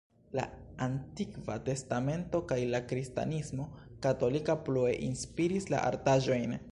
[0.37, 0.43] La
[0.85, 3.69] Antikva Testamento kaj la kristanismo
[4.07, 6.61] katolika plue inspiris la artaĵojn.